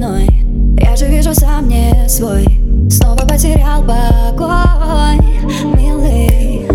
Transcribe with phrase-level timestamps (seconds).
[0.00, 0.28] спиной
[0.78, 2.46] Я же вижу сам не свой.
[2.90, 5.18] Снова потерял покой
[5.76, 6.66] Милый,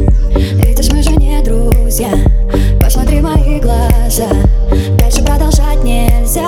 [0.64, 2.12] видишь, мы же не друзья.
[2.80, 4.27] Посмотри в мои глаза.
[5.00, 6.48] Дальше продолжать нельзя.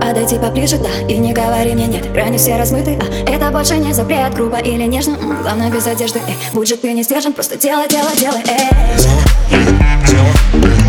[0.00, 3.92] Подойди поближе, да, и не говори мне нет Грани все размыты, а это больше не
[3.92, 4.34] запрет.
[4.34, 7.88] Грубо или нежно, м-м, главное без одежды Эй, будь же ты не сдержан, просто делай,
[7.88, 8.68] делай, делай Эй.
[8.98, 10.81] Дело, дело, дело.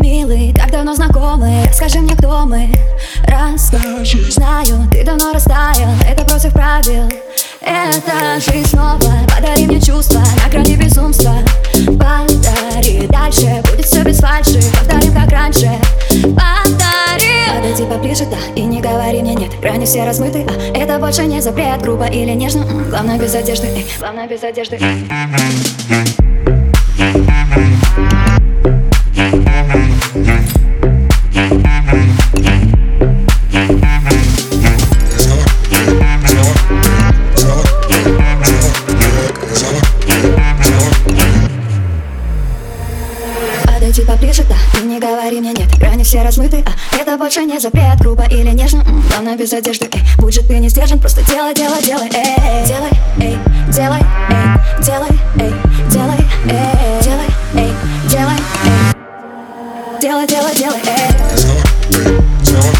[0.00, 1.64] Милый, так давно знакомы.
[1.68, 2.70] Расскажи мне, кто мы?
[4.30, 5.90] Знаю, ты давно растаял.
[6.08, 7.10] Это против правил.
[7.60, 8.98] Это жизнь снова.
[9.34, 11.34] Подари мне чувства на грани безумства
[11.72, 14.60] Подари Дальше будет все без фальши.
[14.72, 15.70] Повторим, как раньше
[17.88, 21.80] поближе, да, и не говори мне нет Грани все размыты, а это больше не запрет.
[21.82, 23.66] Грубо или нежно, главное без одежды.
[23.68, 24.76] Эй, Главное без одежды.
[24.80, 25.08] эй.
[43.88, 47.58] подойти поближе, да Ты не говори мне нет, грани все размыты, а Это больше не
[47.58, 51.22] запрет, грубо или нежно м-м, Главное без одежды, эй, будь же ты не сдержан Просто
[51.24, 52.66] делай, делай, делай, эй, эй.
[52.66, 53.38] Делай, эй,
[53.72, 55.52] делай, эй, делай, эй,
[55.90, 57.02] делай, эй.
[57.02, 57.72] Делай, эй,
[58.10, 58.92] делай, эй.
[60.00, 61.10] Делай, делай, делай, эй.
[62.42, 62.72] Делай,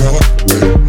[0.00, 0.85] делай, делай, эй.